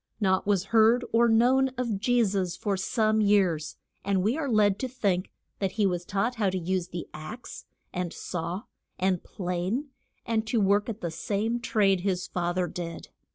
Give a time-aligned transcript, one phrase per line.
[0.19, 4.79] Naught was heard or known of Je sus for some years, and we are led
[4.79, 8.63] to think that he was taught how to use the axe, and saw,
[8.97, 9.89] and plane,
[10.25, 13.09] and to work at the same trade his fa ther did.